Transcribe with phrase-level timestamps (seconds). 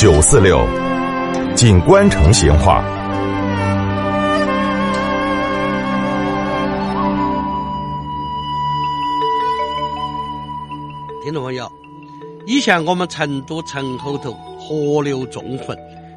[0.00, 0.66] 九四六，
[1.54, 2.82] 锦官城闲话。
[11.22, 11.70] 听众朋友，
[12.46, 15.76] 以前我们成都城后头河流纵横，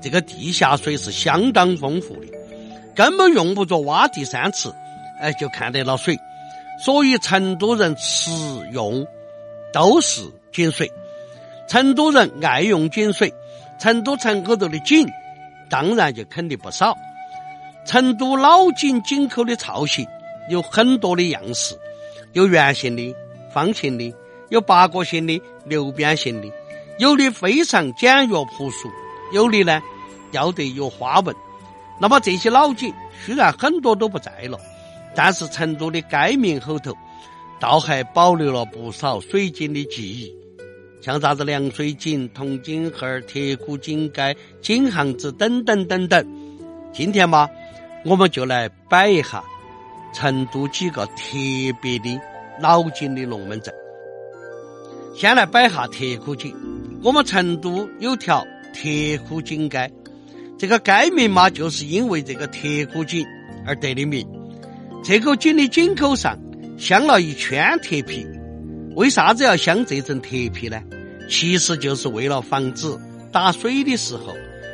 [0.00, 2.28] 这个地下水是相当丰富的，
[2.94, 4.72] 根本用不着挖地三尺，
[5.18, 6.16] 哎，就看得到水。
[6.80, 8.30] 所以成都人吃
[8.72, 9.04] 用
[9.72, 10.22] 都是
[10.52, 10.88] 井水，
[11.68, 13.34] 成都人爱用井水，
[13.78, 15.08] 成都城口头的井
[15.68, 16.96] 当然就肯定不少。
[17.86, 20.06] 成都老井井口的造型
[20.48, 21.76] 有很多的样式，
[22.32, 23.14] 有圆形的、
[23.52, 24.14] 方形的，
[24.48, 26.50] 有八角形的、六边形的，
[26.98, 28.88] 有的非常简约朴素，
[29.32, 29.82] 有的呢
[30.32, 31.34] 要得有花纹。
[32.00, 32.92] 那么这些老井
[33.24, 34.58] 虽然很多都不在了。
[35.16, 36.92] 但是成都的街名后头，
[37.60, 40.36] 倒还保留了不少水井的记忆，
[41.04, 46.26] 像啥子凉水井、铜井河、铁骨井街、井巷子等等等等。
[46.94, 47.46] 今天嘛，
[48.06, 49.44] 我们就来摆一下
[50.14, 51.14] 成都几个特
[51.82, 52.18] 别的
[52.58, 53.74] 老井的龙门阵。
[55.14, 56.56] 先来摆下铁骨井。
[57.02, 59.92] 我们成都有条铁骨井街，
[60.58, 63.26] 这个街名嘛，就是因为这个铁骨井
[63.66, 64.26] 而得的名。
[65.02, 66.38] 这口井的井口上
[66.78, 68.26] 镶了一圈铁皮，
[68.94, 70.80] 为啥子要镶这层铁皮呢？
[71.28, 72.96] 其实就是为了防止
[73.32, 74.32] 打水的时候，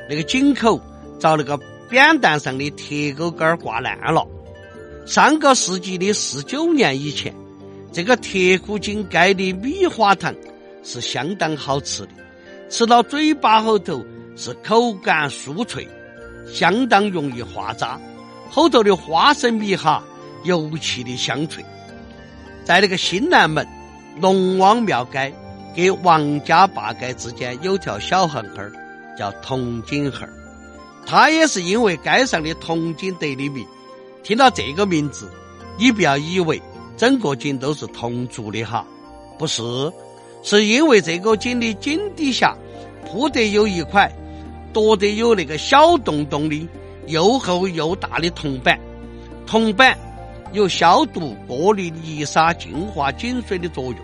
[0.09, 0.81] 那个井口
[1.19, 4.27] 遭那个扁担上的铁钩杆挂烂了。
[5.07, 7.35] 上个世纪的四九年以前，
[7.93, 10.34] 这个铁骨井盖的米花糖
[10.83, 12.12] 是相当好吃的，
[12.69, 14.05] 吃到嘴巴后头
[14.37, 15.89] 是口感酥脆，
[16.47, 17.99] 相当容易化渣。
[18.51, 20.05] 后头的花生米哈。
[20.43, 21.62] 尤其的香脆，
[22.65, 23.67] 在那个新南门
[24.21, 25.33] 龙王庙街
[25.75, 28.71] 跟王家坝街之间有条小巷儿，
[29.17, 30.33] 叫铜井河儿。
[31.07, 33.67] 它也是因为街上的铜井得的名。
[34.22, 35.31] 听到这个名字，
[35.78, 36.61] 你不要以为
[36.97, 38.87] 整个井都是铜铸的哈，
[39.39, 39.62] 不是，
[40.43, 42.55] 是因为这个井的井底下
[43.06, 44.12] 铺得有一块
[44.73, 46.69] 多得有那个小洞洞的
[47.06, 48.78] 又厚又大的铜板，
[49.47, 49.97] 铜板。
[50.53, 53.94] 有消毒、过滤泥沙、净化井水的作用。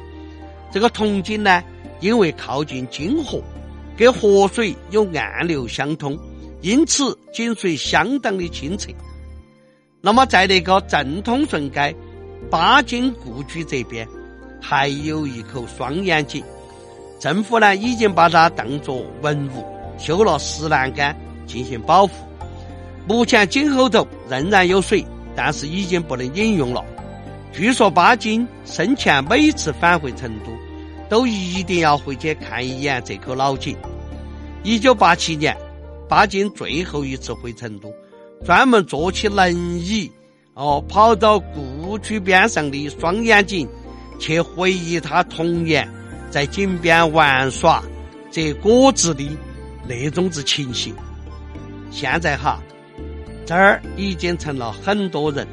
[0.71, 1.63] 这个铜井呢，
[2.01, 3.43] 因为靠近金河，
[3.97, 6.19] 跟河水有暗流相通，
[6.61, 8.91] 因此井水相当的清澈。
[10.01, 11.95] 那么，在那个正通顺街
[12.51, 14.07] 八景故居这边，
[14.61, 16.45] 还有一口双眼井，
[17.19, 19.65] 政府呢已经把它当作文物，
[19.99, 21.17] 修了石栏杆
[21.47, 22.13] 进行保护。
[23.09, 25.05] 目前井后头仍然有水。
[25.39, 26.83] 但是已经不能饮用了。
[27.57, 30.51] 据说巴金生前每次返回成都，
[31.09, 33.75] 都一定要回去看一眼这口老井。
[34.63, 35.57] 一九八七年，
[36.07, 37.91] 巴金最后一次回成都，
[38.45, 40.13] 专门坐起轮椅，
[40.53, 43.67] 哦，跑到故居边上的双眼井，
[44.21, 45.91] 去回忆他童年
[46.31, 47.83] 在井边玩耍、
[48.31, 49.27] 摘果子的
[49.89, 50.95] 那种子情形。
[51.91, 52.61] 现在哈。
[53.47, 55.47] 这儿已经成了很多人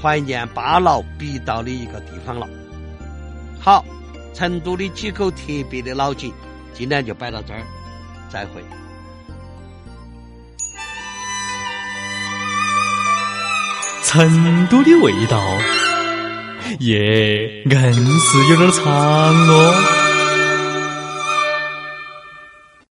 [0.00, 2.46] 怀念巴老必到的一个地方了。
[3.60, 3.84] 好，
[4.32, 5.38] 成都的几口特
[5.68, 6.32] 别的老井，
[6.72, 7.60] 今天就摆到这儿，
[8.28, 8.62] 再会。
[14.04, 15.38] 成都的味道，
[16.80, 19.97] 耶，硬是有点长哦。